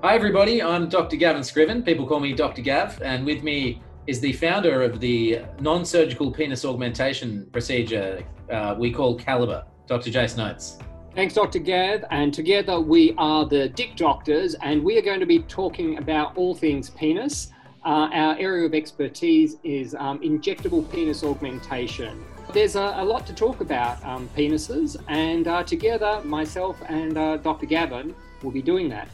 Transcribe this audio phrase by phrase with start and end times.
[0.00, 0.62] Hi, everybody.
[0.62, 1.16] I'm Dr.
[1.16, 1.82] Gavin Scriven.
[1.82, 2.62] People call me Dr.
[2.62, 8.76] Gav, and with me is the founder of the non surgical penis augmentation procedure uh,
[8.78, 10.12] we call Calibre, Dr.
[10.12, 10.78] Jason Oates.
[11.16, 11.58] Thanks, Dr.
[11.58, 12.04] Gav.
[12.12, 16.36] And together we are the Dick Doctors, and we are going to be talking about
[16.36, 17.50] all things penis.
[17.84, 22.24] Uh, our area of expertise is um, injectable penis augmentation.
[22.52, 27.38] There's a, a lot to talk about um, penises, and uh, together, myself and uh,
[27.38, 27.66] Dr.
[27.66, 29.08] Gavin will be doing that.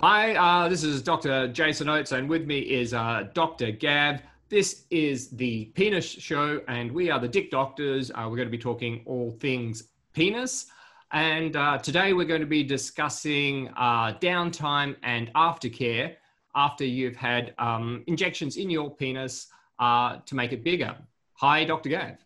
[0.00, 1.48] Hi, uh, this is Dr.
[1.48, 3.70] Jason Oates, and with me is uh, Dr.
[3.70, 4.20] Gav.
[4.50, 8.10] This is the Penis Show, and we are the Dick Doctors.
[8.10, 10.66] Uh, we're going to be talking all things penis.
[11.12, 16.16] And uh, today we're going to be discussing uh, downtime and aftercare
[16.54, 19.46] after you've had um, injections in your penis
[19.78, 20.94] uh, to make it bigger.
[21.36, 21.88] Hi, Dr.
[21.88, 22.18] Gav.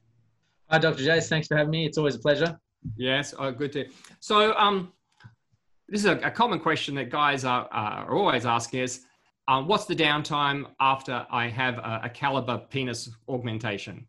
[0.71, 1.05] Hi, Dr.
[1.05, 1.29] Jace.
[1.29, 1.87] Thanks for having me.
[1.87, 2.59] It's always a pleasure.
[2.97, 3.87] Yes, oh, good to.
[4.19, 4.93] So, um,
[5.91, 9.01] this is a, a common question that guys are, are always asking is,
[9.49, 14.07] um, what's the downtime after I have a, a Calibre penis augmentation?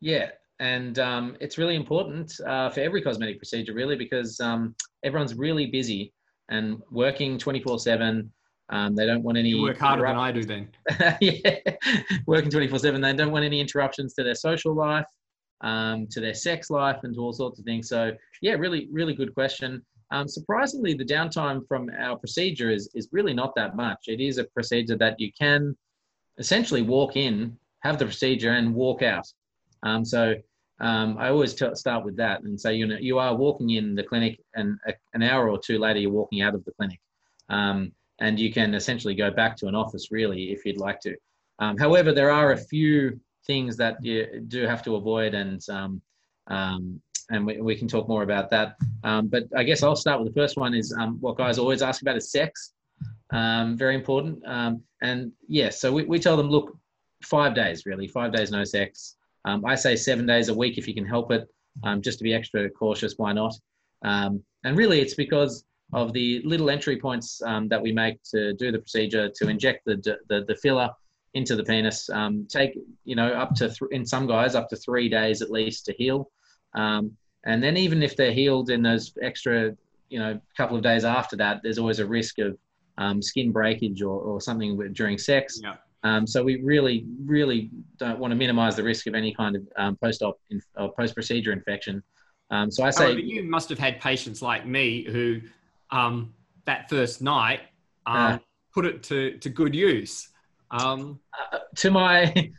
[0.00, 0.30] Yeah,
[0.60, 5.66] and um, it's really important uh, for every cosmetic procedure, really, because um, everyone's really
[5.66, 6.14] busy
[6.48, 8.32] and working 24 7.
[8.70, 9.50] Um, they don't want any.
[9.50, 10.68] You work harder than I do, then.
[11.20, 11.58] yeah,
[12.26, 13.00] working 24 7.
[13.00, 15.06] They don't want any interruptions to their social life,
[15.60, 17.90] um, to their sex life, and to all sorts of things.
[17.90, 19.84] So, yeah, really, really good question.
[20.14, 24.04] Um, surprisingly, the downtime from our procedure is, is really not that much.
[24.06, 25.76] It is a procedure that you can
[26.38, 29.26] essentially walk in, have the procedure, and walk out.
[29.82, 30.36] Um, so
[30.78, 33.96] um, I always t- start with that and say, you know, you are walking in
[33.96, 37.00] the clinic, and a, an hour or two later, you're walking out of the clinic.
[37.48, 41.16] Um, and you can essentially go back to an office, really, if you'd like to.
[41.58, 46.00] Um, however, there are a few things that you do have to avoid, and um,
[46.46, 48.76] um, and we, we can talk more about that.
[49.02, 51.82] Um, but I guess I'll start with the first one is um, what guys always
[51.82, 52.72] ask about is sex.
[53.30, 54.42] Um, very important.
[54.46, 56.76] Um, and yes, yeah, so we, we tell them, look,
[57.22, 59.16] five days really, five days no sex.
[59.44, 61.48] Um, I say seven days a week if you can help it,
[61.82, 63.14] um, just to be extra cautious.
[63.16, 63.54] Why not?
[64.02, 68.78] and really, it's because of the little entry points that we make to do the
[68.78, 69.96] procedure to inject the
[70.28, 70.90] the, the filler
[71.34, 72.08] into the penis.
[72.48, 75.86] take you know up to th- in some guys up to three days at least
[75.86, 76.30] to heal.
[76.74, 79.76] Um, and then even if they're healed in those extra,
[80.08, 82.56] you know, couple of days after that, there's always a risk of
[82.98, 85.60] um, skin breakage or, or something during sex.
[85.62, 85.74] Yeah.
[86.04, 89.68] Um, so we really, really don't want to minimize the risk of any kind of
[89.76, 92.02] um, post-op inf- or post-procedure infection.
[92.50, 95.40] Um, so I say However, you must have had patients like me who
[95.90, 96.34] um,
[96.66, 97.60] that first night
[98.06, 98.38] um, uh,
[98.72, 100.28] put it to, to good use.
[101.52, 102.50] Uh, to my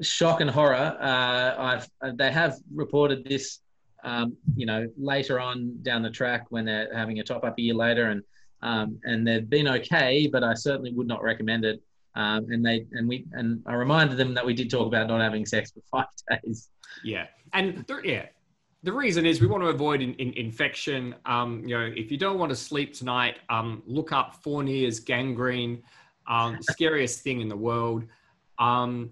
[0.00, 3.60] shock and horror, uh, I've they have reported this,
[4.04, 7.62] um, you know, later on down the track when they're having a top up a
[7.62, 8.22] year later, and
[8.62, 11.82] um, and they've been okay, but I certainly would not recommend it.
[12.14, 15.20] Um, and they and we and I reminded them that we did talk about not
[15.20, 16.68] having sex for five days.
[17.02, 18.26] Yeah, and th- yeah,
[18.82, 21.14] the reason is we want to avoid in, in, infection.
[21.24, 25.82] Um, you know, if you don't want to sleep tonight, um, look up Fournier's gangrene,
[26.26, 28.04] um, scariest thing in the world.
[28.58, 29.10] Um,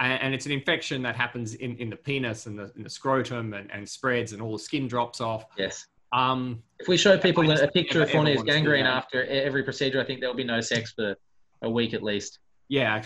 [0.00, 2.90] and, and, it's an infection that happens in, in the penis and the, in the
[2.90, 5.46] scrotum and, and spreads and all the skin drops off.
[5.56, 5.86] Yes.
[6.12, 10.20] Um, if we show people a, picture of Fournier's gangrene after every procedure, I think
[10.20, 11.16] there'll be no sex for
[11.62, 12.38] a week at least.
[12.68, 13.02] Yeah.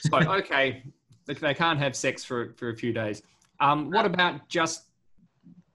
[0.00, 0.84] So, okay,
[1.26, 3.22] they can't have sex for, for a few days.
[3.60, 4.84] Um, what about just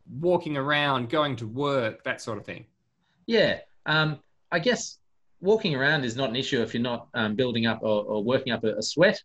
[0.10, 2.66] walking around, going to work, that sort of thing?
[3.26, 3.60] Yeah.
[3.86, 4.20] Um,
[4.52, 4.98] I guess
[5.42, 8.54] walking around is not an issue if you're not um, building up or, or working
[8.54, 9.22] up a, a sweat.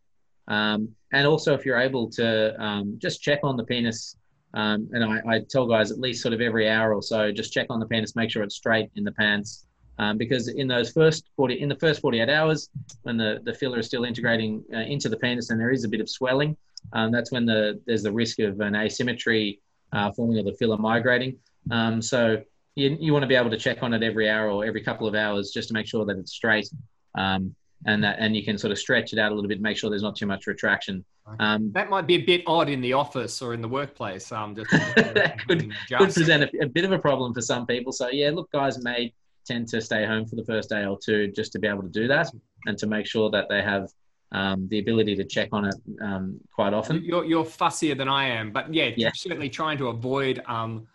[0.48, 4.16] Um, and also, if you're able to um, just check on the penis,
[4.54, 7.52] um, and I, I, tell guys at least sort of every hour or so, just
[7.52, 9.66] check on the penis, make sure it's straight in the pants,
[9.98, 12.68] um, because in those first 40, in the first 48 hours,
[13.02, 15.88] when the, the filler is still integrating uh, into the penis and there is a
[15.88, 16.56] bit of swelling,
[16.92, 19.60] um, that's when the there's the risk of an asymmetry
[19.92, 21.36] uh, forming of the filler migrating.
[21.70, 22.42] Um, so
[22.74, 25.06] you, you want to be able to check on it every hour or every couple
[25.06, 26.68] of hours just to make sure that it's straight.
[27.16, 27.54] Um,
[27.86, 29.90] and that and you can sort of stretch it out a little bit, make sure
[29.90, 31.04] there's not too much retraction.
[31.38, 34.30] Um, that might be a bit odd in the office or in the workplace.
[34.32, 37.92] Um, just that could, could present a, a, bit of a problem for some people.
[37.92, 39.12] So yeah, look, guys may
[39.46, 41.88] tend to stay home for the first day or two just to be able to
[41.88, 42.30] do that
[42.66, 43.88] and to make sure that they have
[44.32, 47.02] um, the ability to check on it um, quite often.
[47.04, 49.10] You're, you're fussier than I am, but yeah, yeah.
[49.14, 50.86] certainly trying to avoid um,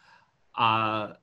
[0.57, 1.13] uh,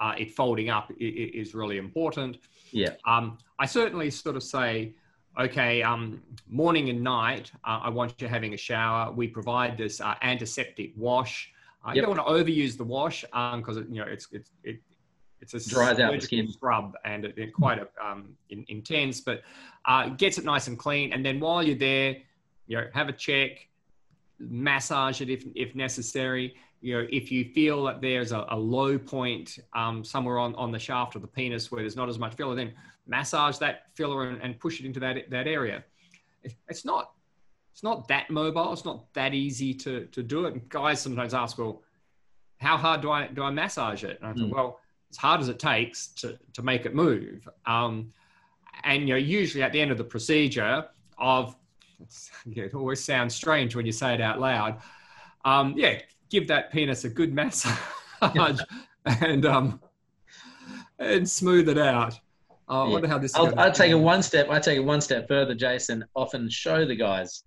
[0.00, 2.38] uh, it folding up is really important.
[2.72, 2.94] Yeah.
[3.06, 4.94] Um, I certainly sort of say
[5.38, 9.12] okay, um, morning and night, uh, I want you having a shower.
[9.12, 11.52] We provide this uh, antiseptic wash.
[11.84, 11.96] Uh, yep.
[11.96, 14.80] You don't want to overuse the wash because um, you know it's, it's it
[15.40, 16.52] it's a Dries out the skin.
[16.52, 19.42] scrub and it, it quite a, um, in, intense, but
[19.86, 21.12] uh, gets it nice and clean.
[21.12, 22.16] And then while you're there,
[22.66, 23.66] you know, have a check,
[24.38, 26.54] massage it if if necessary.
[26.80, 30.72] You know, if you feel that there's a, a low point um, somewhere on, on
[30.72, 32.72] the shaft of the penis where there's not as much filler, then
[33.06, 35.84] massage that filler and, and push it into that that area.
[36.42, 37.12] It, it's not
[37.72, 38.72] it's not that mobile.
[38.72, 40.54] It's not that easy to to do it.
[40.54, 41.82] And guys sometimes ask, well,
[42.58, 44.18] how hard do I do I massage it?
[44.22, 44.54] And I thought, Mm.
[44.54, 44.80] well,
[45.10, 47.46] as hard as it takes to to make it move.
[47.66, 48.12] Um,
[48.84, 50.86] and you know, usually at the end of the procedure
[51.18, 51.54] of
[52.00, 54.80] it's, yeah, it always sounds strange when you say it out loud.
[55.44, 56.00] Um, yeah,
[56.30, 57.76] give that penis a good massage
[59.04, 59.80] and um,
[60.98, 62.14] and smooth it out.
[62.68, 62.92] Uh, I yeah.
[62.92, 63.34] wonder how this.
[63.34, 64.48] I'll, I'll take it one step.
[64.48, 66.04] I take it one step further, Jason.
[66.14, 67.44] Often show the guys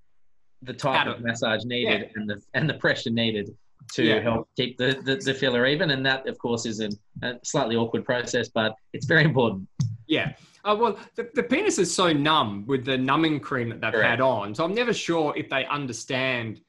[0.61, 3.49] the type of massage needed and the and the pressure needed
[3.93, 4.19] to Yeah.
[4.21, 5.91] help keep the, the, the filler even.
[5.91, 6.91] And that, of course, is an,
[7.21, 9.67] a slightly awkward process, but it's very important.
[10.07, 10.33] Yeah.
[10.63, 14.09] Uh, well, the, the penis is so numb with the numbing cream that they've Correct.
[14.09, 14.55] had on.
[14.55, 16.61] So I'm never sure if they understand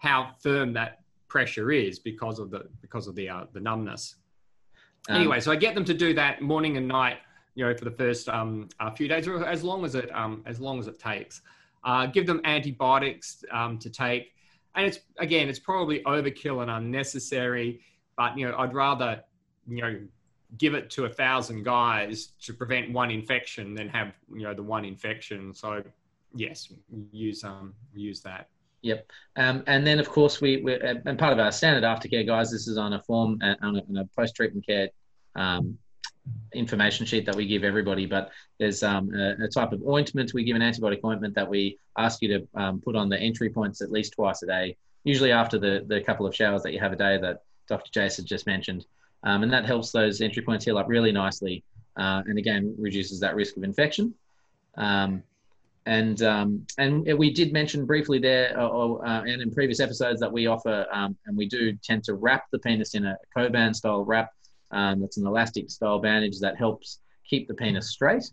[0.00, 0.98] how firm that
[1.32, 4.16] pressure is because of the because of the uh, the numbness.
[5.08, 7.16] Um, anyway, so I get them to do that morning and night,
[7.54, 10.42] you know, for the first um, uh, few days, or as long as it um,
[10.44, 11.40] as long as it takes.
[11.84, 14.34] Uh, give them antibiotics um, to take,
[14.74, 17.80] and it's again, it's probably overkill and unnecessary.
[18.16, 19.24] But you know, I'd rather
[19.66, 19.98] you know
[20.58, 24.62] give it to a thousand guys to prevent one infection than have you know the
[24.62, 25.54] one infection.
[25.54, 25.82] So
[26.34, 26.70] yes,
[27.10, 28.48] use um use that.
[29.36, 32.68] Um, and then, of course, we, we and part of our standard aftercare, guys, this
[32.68, 34.88] is on a form uh, on a, a post-treatment care
[35.36, 35.78] um,
[36.52, 38.06] information sheet that we give everybody.
[38.06, 41.78] But there's um, a, a type of ointment we give an antibiotic ointment that we
[41.96, 45.32] ask you to um, put on the entry points at least twice a day, usually
[45.32, 47.90] after the the couple of showers that you have a day that Dr.
[47.92, 48.86] Jason just mentioned,
[49.22, 51.64] um, and that helps those entry points heal up really nicely,
[51.96, 54.14] uh, and again reduces that risk of infection.
[54.76, 55.22] Um,
[55.86, 60.32] and um, and we did mention briefly there, uh, uh, and in previous episodes that
[60.32, 64.04] we offer, um, and we do tend to wrap the penis in a Coban style
[64.04, 64.30] wrap.
[64.70, 68.24] Um, that's an elastic style bandage that helps keep the penis straight.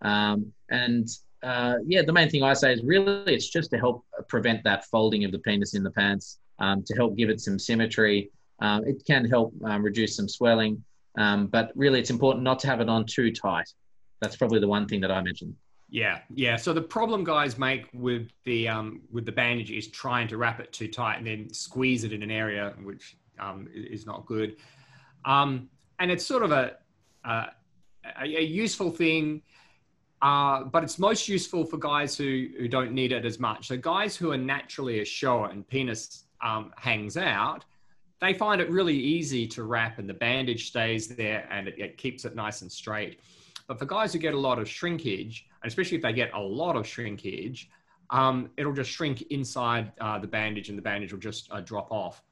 [0.00, 1.08] Um, and
[1.42, 4.84] uh, yeah, the main thing I say is really it's just to help prevent that
[4.86, 8.30] folding of the penis in the pants, um, to help give it some symmetry.
[8.60, 10.84] Um, it can help reduce some swelling,
[11.16, 13.68] but really it's important not to have it on too tight.
[14.20, 15.56] That's probably the one thing that I mentioned.
[15.92, 16.56] Yeah, yeah.
[16.56, 20.58] So the problem guys make with the um, with the bandage is trying to wrap
[20.58, 24.56] it too tight and then squeeze it in an area which um, is not good.
[25.26, 25.68] Um,
[25.98, 26.78] and it's sort of a
[27.26, 27.48] a,
[28.18, 29.42] a useful thing,
[30.22, 33.68] uh, but it's most useful for guys who who don't need it as much.
[33.68, 37.66] So guys who are naturally a shower and penis um, hangs out,
[38.18, 41.98] they find it really easy to wrap and the bandage stays there and it, it
[41.98, 43.20] keeps it nice and straight.
[43.66, 46.40] But for guys who get a lot of shrinkage, and especially if they get a
[46.40, 47.70] lot of shrinkage,
[48.10, 51.90] um, it'll just shrink inside uh, the bandage and the bandage will just uh, drop
[51.90, 52.22] off.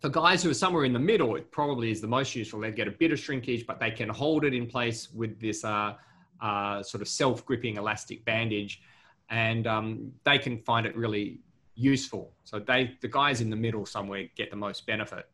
[0.00, 2.60] For guys who are somewhere in the middle, it probably is the most useful.
[2.60, 5.64] They get a bit of shrinkage, but they can hold it in place with this
[5.64, 5.94] uh,
[6.40, 8.82] uh, sort of self-gripping elastic bandage,
[9.30, 11.38] and um, they can find it really
[11.76, 12.32] useful.
[12.42, 15.28] So they, the guys in the middle somewhere, get the most benefit.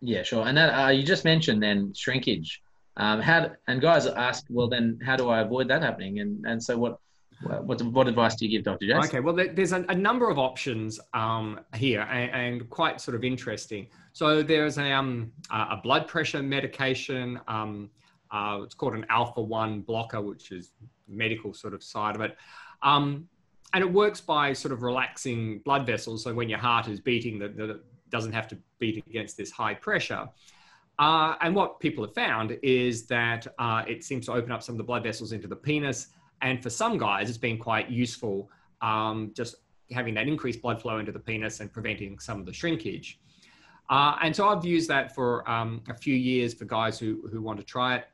[0.00, 0.46] Yeah, sure.
[0.46, 2.62] And that uh, you just mentioned then shrinkage.
[2.98, 6.20] Um, how and guys ask, well, then how do I avoid that happening?
[6.20, 6.98] And and so what
[7.42, 9.04] what what advice do you give, Doctor Jason?
[9.04, 13.24] Okay, well, there's a, a number of options um, here and, and quite sort of
[13.24, 13.88] interesting.
[14.12, 17.38] So there's a, um, a blood pressure medication.
[17.46, 17.90] Um,
[18.30, 20.72] uh, it's called an alpha 1 blocker, which is
[21.06, 22.36] medical sort of side of it.
[22.82, 23.28] Um,
[23.74, 26.24] and it works by sort of relaxing blood vessels.
[26.24, 30.28] So when your heart is beating, that doesn't have to beat against this high pressure.
[30.98, 34.74] Uh, and what people have found is that uh, it seems to open up some
[34.74, 36.08] of the blood vessels into the penis.
[36.42, 38.50] And for some guys, it's been quite useful
[38.80, 39.56] um, just
[39.92, 43.20] having that increased blood flow into the penis and preventing some of the shrinkage.
[43.88, 47.40] Uh, and so I've used that for um, a few years for guys who, who
[47.40, 48.06] want to try it.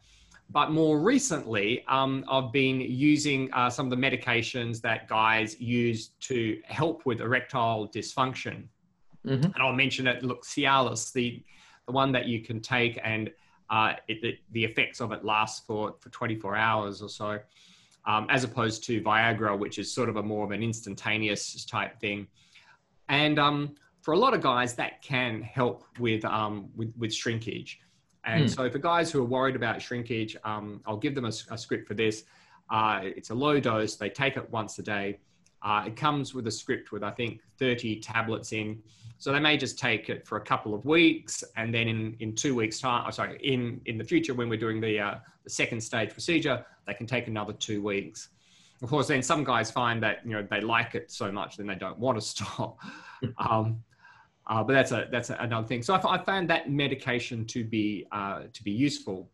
[0.51, 6.09] But more recently, um, I've been using uh, some of the medications that guys use
[6.21, 8.65] to help with erectile dysfunction
[9.27, 9.45] Mhm.
[9.45, 10.25] and I'll mention it.
[10.25, 11.43] Look, Cialis, the
[11.87, 13.31] the one that you can take, and
[13.71, 17.39] uh, it, it, the effects of it last for for 24 hours or so,
[18.07, 21.99] um, as opposed to Viagra, which is sort of a more of an instantaneous type
[22.01, 22.27] thing.
[23.09, 27.81] And um, for a lot of guys, that can help with um, with, with shrinkage.
[28.25, 28.55] And Hmm.
[28.55, 31.95] so for guys who are worried about shrinkage, um, I'll give them a script for
[31.95, 32.25] this.
[32.71, 33.97] Uh, it's a low dose.
[33.97, 35.19] They take it once a day.
[35.65, 38.83] Uh, it comes with a script with, I think, 30 tablets in.
[39.19, 42.35] So they may just take it for a couple of weeks, and then in, in
[42.35, 45.15] two weeks' time, oh, sorry, in, in the future when we're doing the, uh,
[45.45, 48.31] the second stage procedure, they can take another two weeks.
[48.83, 51.69] Of course, then some guys find that you know they like it so much, then
[51.69, 52.79] they don't want to stop.
[53.39, 53.81] um,
[54.49, 55.83] uh, but that's a that's a, another thing.
[55.83, 59.31] So I, I, found that medication to be uh, to be useful.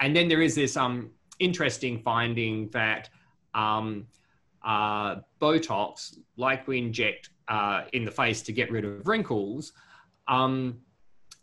[0.00, 3.10] And then there is this um, interesting finding that
[3.54, 4.06] um,
[4.64, 9.72] uh, Botox, like we inject uh, in the face to get rid of wrinkles,
[10.28, 10.80] um,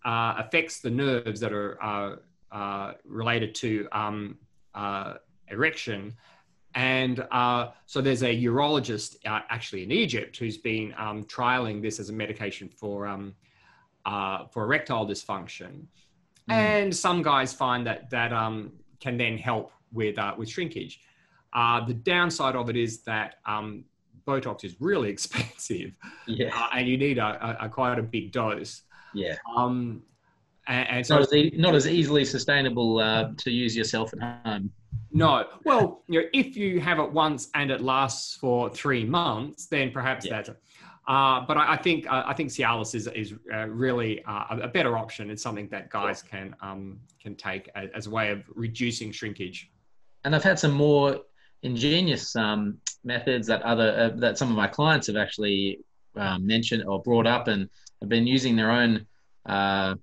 [0.05, 2.15] uh, affects the nerves that are uh,
[2.51, 4.37] uh, related to um,
[4.73, 5.15] uh,
[5.49, 6.15] erection.
[6.75, 7.25] And
[7.87, 12.69] so there's a urologist actually in Egypt who's been um, trialing this as a medication
[12.69, 13.35] for, um,
[14.05, 15.87] for erectile dysfunction.
[16.47, 16.53] Mm.
[16.53, 21.01] And some guys find that that um, can then help with, with shrinkage.
[21.53, 23.85] The downside of it is that um,
[24.27, 25.91] Botox is really expensive,
[26.27, 28.83] yeah, uh, and you need a, a, a, quite a big dose.
[29.13, 29.35] Yeah.
[29.55, 30.03] Um,
[30.67, 34.45] and, and so not as, e- not as easily sustainable uh, to use yourself at
[34.45, 34.71] home.
[35.11, 35.45] No.
[35.63, 39.91] Well, you know, if you have it once and it lasts for three months, then
[39.91, 40.41] perhaps yeah.
[40.41, 40.49] that's.
[41.07, 44.67] Uh, but I, I think uh, I think Cialis is is uh, really uh, a
[44.67, 45.29] better option.
[45.29, 49.71] It's something that guys can um, can take as, as, a way of reducing shrinkage.
[50.25, 51.21] And I've had some more
[51.63, 55.79] ingenious um, methods that other uh, that some of my clients have actually
[56.15, 57.69] um, mentioned or brought up and
[58.01, 59.05] have been using their own
[59.45, 59.95] uh,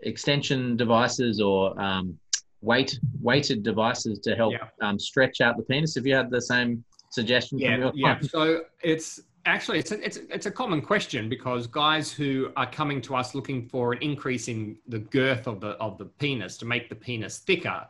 [0.00, 2.18] extension devices or um,
[2.60, 4.88] weight weighted devices to help yeah.
[4.88, 5.94] um, stretch out the penis.
[5.94, 7.58] Have you had the same suggestion?
[7.58, 8.20] Yeah, yeah.
[8.20, 13.00] So it's actually it's a, it's it's a common question because guys who are coming
[13.02, 16.64] to us looking for an increase in the girth of the of the penis to
[16.64, 17.86] make the penis thicker.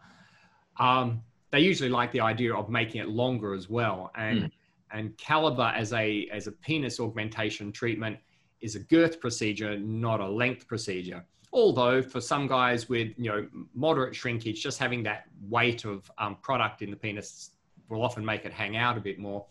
[0.78, 4.10] Um, they usually like the idea of making it longer as well.
[4.16, 4.50] And mm.
[4.90, 8.18] and Calibre as a as a penis augmentation treatment
[8.60, 11.24] is a girth procedure, not a length procedure.
[11.52, 16.36] Although for some guys with you know moderate shrinkage, just having that weight of um,
[16.36, 17.50] product in the penis
[17.88, 19.44] will often make it hang out a bit more.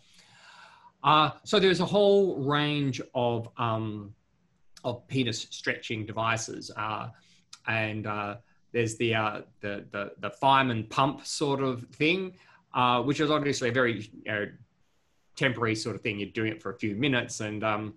[1.03, 4.13] Uh, so there's a whole range of um,
[4.83, 7.09] of penis stretching devices, uh,
[7.67, 8.37] and uh,
[8.71, 12.35] there's the uh, the, the the fireman pump sort of thing,
[12.73, 14.47] uh, which is obviously a very you know,
[15.35, 16.19] temporary sort of thing.
[16.19, 17.93] You're doing it for a few minutes, and um,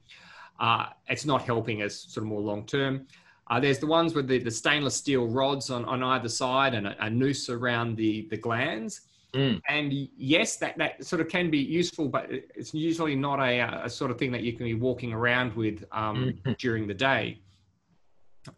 [0.61, 3.07] uh, it's not helping us sort of more long term.
[3.49, 6.87] Uh, there's the ones with the, the stainless steel rods on, on either side and
[6.87, 9.03] a, a noose around the, the glands.
[9.35, 9.61] Mm.
[9.69, 13.91] And yes, that, that sort of can be useful, but it's usually not a, a
[13.91, 16.53] sort of thing that you can be walking around with um, mm-hmm.
[16.59, 17.41] during the day.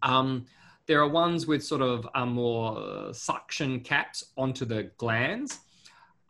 [0.02, 0.46] Um,
[0.86, 5.60] there are ones with sort of um, more suction caps onto the glands.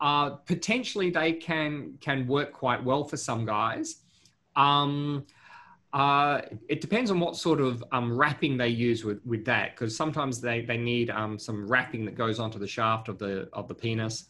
[0.00, 4.02] Uh, potentially, they can can work quite well for some guys.
[4.54, 5.26] Um,
[5.92, 9.96] uh, it depends on what sort of um, wrapping they use with, with that, because
[9.96, 13.68] sometimes they, they need um, some wrapping that goes onto the shaft of the of
[13.68, 14.26] the penis.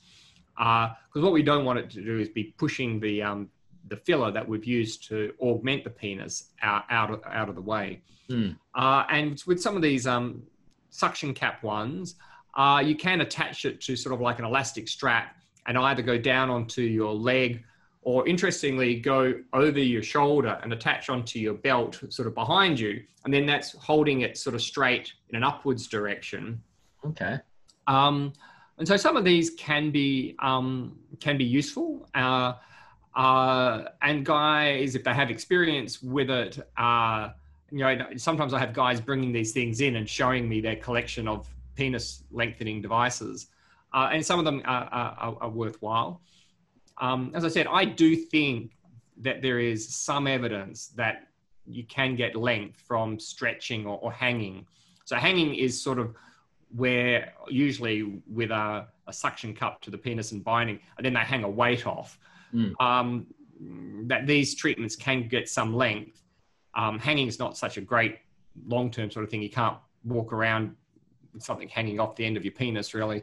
[0.57, 3.49] Because uh, what we don't want it to do is be pushing the um,
[3.89, 7.63] the filler that we've used to augment the penis out out of, out of the
[7.63, 8.03] way.
[8.31, 8.57] Mm.
[8.75, 10.43] Uh, and with some of these um,
[10.91, 12.17] suction cap ones,
[12.55, 16.17] uh, you can attach it to sort of like an elastic strap and either go
[16.17, 17.63] down onto your leg
[18.03, 23.03] or interestingly go over your shoulder and attach onto your belt sort of behind you.
[23.25, 26.63] And then that's holding it sort of straight in an upwards direction.
[27.05, 27.39] Okay.
[27.89, 28.33] Um,
[28.79, 32.09] and so some of these can be um, can be useful.
[32.15, 32.53] Uh,
[33.17, 37.31] uh, and guys if they have experience with it uh,
[37.71, 41.27] you know, sometimes I have guys bringing these things in and showing me their collection
[41.27, 43.49] of penis lengthening devices,
[43.93, 46.21] uh, and some of them are, are, are worthwhile.
[46.99, 48.73] Um, as I said, I do think
[49.19, 51.29] that there is some evidence that
[51.67, 54.67] you can get length from stretching or, or hanging.
[55.05, 56.15] So hanging is sort of
[56.75, 61.21] where usually with a, a, suction cup to the penis and binding, and then they
[61.21, 62.19] hang a weight off.
[62.55, 62.73] Mm.
[62.81, 63.27] Um,
[64.07, 66.23] that these treatments can get some length
[66.77, 68.19] um, hanging is not such a great
[68.67, 69.43] long term sort of thing.
[69.43, 70.77] You can't walk around
[71.33, 73.23] with something hanging off the end of your penis, really.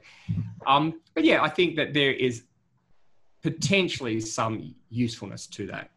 [0.67, 2.43] Um, but yeah, I think that there is
[3.41, 5.89] potentially some usefulness to that.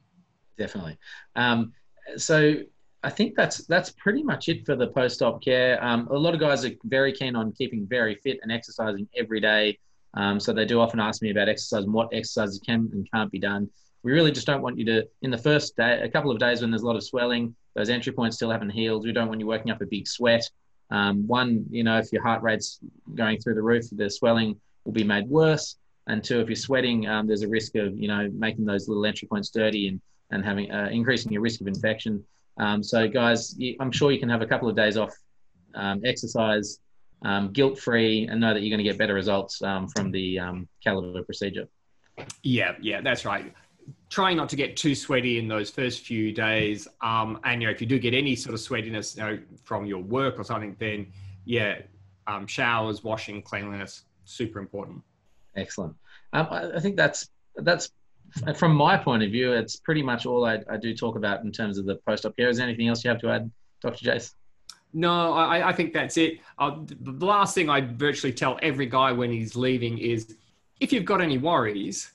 [0.58, 0.98] Definitely.
[1.34, 1.72] Um,
[2.16, 2.56] so
[3.02, 5.82] I think that's that's pretty much it for the post-op care.
[5.84, 9.40] Um, a lot of guys are very keen on keeping very fit and exercising every
[9.40, 9.78] day.
[10.14, 13.30] Um, so they do often ask me about exercise and what exercises can and can't
[13.30, 13.68] be done.
[14.06, 16.60] We really just don't want you to, in the first day, a couple of days
[16.60, 19.04] when there's a lot of swelling, those entry points still haven't healed.
[19.04, 20.48] We don't want you working up a big sweat.
[20.92, 22.78] Um, one, you know, if your heart rate's
[23.16, 25.74] going through the roof, the swelling will be made worse.
[26.06, 29.04] And two, if you're sweating, um, there's a risk of you know making those little
[29.04, 32.22] entry points dirty and and having uh, increasing your risk of infection.
[32.58, 35.16] Um, so guys, you, I'm sure you can have a couple of days off
[35.74, 36.78] um, exercise,
[37.24, 40.38] um, guilt free, and know that you're going to get better results um, from the
[40.84, 41.66] Calibre procedure.
[42.44, 43.52] Yeah, yeah, that's right.
[44.08, 47.72] Trying not to get too sweaty in those first few days, um, and you know,
[47.72, 50.76] if you do get any sort of sweatiness, you know, from your work or something,
[50.78, 51.12] then
[51.44, 51.80] yeah,
[52.26, 55.02] um, showers, washing, cleanliness, super important.
[55.56, 55.94] Excellent.
[56.32, 57.90] Um, I, I, think that's that's
[58.56, 61.52] from my point of view, it's pretty much all I, I do talk about in
[61.52, 62.48] terms of the post-op care.
[62.48, 63.50] Is there anything else you have to add,
[63.80, 64.04] Dr.
[64.04, 64.34] Jace?
[64.92, 66.40] No, I, I think that's it.
[66.58, 70.36] Uh, the last thing I virtually tell every guy when he's leaving is,
[70.80, 72.12] if you've got any worries,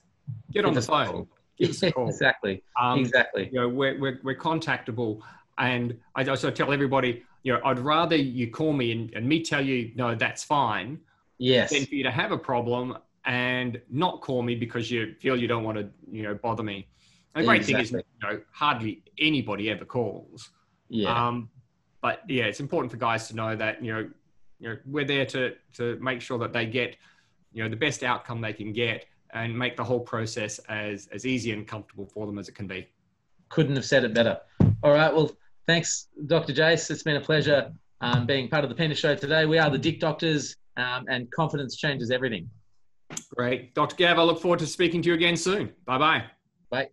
[0.52, 1.28] get on the phone.
[1.62, 2.64] Give us exactly.
[2.80, 3.50] Um, exactly.
[3.52, 5.22] You know, we're, we're, we're contactable.
[5.58, 9.44] And I also tell everybody, you know, I'd rather you call me and, and me
[9.44, 11.00] tell you, no, that's fine.
[11.38, 11.72] Yes.
[11.72, 15.48] Than for you to have a problem and not call me because you feel you
[15.48, 16.88] don't want to, you know, bother me.
[17.36, 17.86] The great exactly.
[17.86, 20.50] thing is, you know, hardly anybody ever calls.
[20.90, 21.28] Yeah.
[21.28, 21.50] Um,
[22.02, 24.10] but yeah, it's important for guys to know that you know,
[24.60, 26.98] you know, we're there to to make sure that they get,
[27.54, 31.26] you know, the best outcome they can get, and make the whole process as as
[31.26, 32.88] easy and comfortable for them as it can be.
[33.50, 34.40] Couldn't have said it better.
[34.84, 35.14] All right.
[35.14, 35.32] Well,
[35.68, 36.54] thanks, Dr.
[36.54, 36.90] Jace.
[36.90, 37.72] It's been a pleasure
[38.02, 39.46] um, being part of the Penis Show today.
[39.46, 42.50] We are the Dick Doctors, um, and confidence changes everything.
[43.36, 43.74] Great.
[43.76, 43.96] Dr.
[43.96, 45.72] Gav, I look forward to speaking to you again soon.
[45.86, 46.24] Bye-bye.
[46.70, 46.90] Bye.